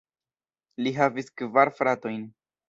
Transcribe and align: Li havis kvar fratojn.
Li 0.85 0.93
havis 0.95 1.29
kvar 1.43 1.73
fratojn. 1.83 2.25